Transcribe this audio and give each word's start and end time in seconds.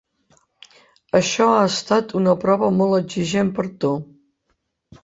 Això 1.19 1.47
ha 1.57 1.61
estat 1.73 2.17
una 2.21 2.35
prova 2.47 2.73
molt 2.81 2.99
exigent 3.03 3.57
per 3.61 3.69
a 3.71 3.73
tu. 3.87 3.95